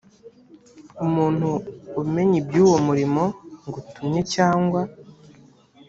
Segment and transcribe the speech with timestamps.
[1.05, 1.49] umuntu
[2.01, 3.23] umenya iby uwo murimo
[3.67, 4.81] ngutumye cyangwa